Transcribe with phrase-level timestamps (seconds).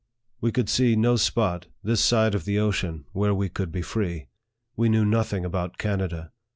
[0.39, 4.29] We could see no spot, this side of the ocean, where we could be free.
[4.75, 6.31] We knew nothing about Canada.